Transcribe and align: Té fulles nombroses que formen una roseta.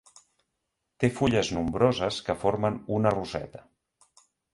Té 1.03 1.09
fulles 1.17 1.51
nombroses 1.57 2.17
que 2.29 2.35
formen 2.45 2.79
una 2.97 3.13
roseta. 3.17 3.63